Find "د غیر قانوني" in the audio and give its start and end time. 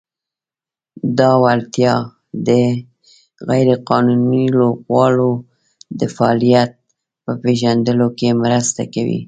2.47-4.45